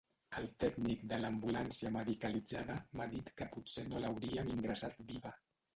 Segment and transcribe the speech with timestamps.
[0.39, 5.39] El tècnic de l'ambulància medicalitzada m'ha dit que potser no l'hauríem ingressat viva.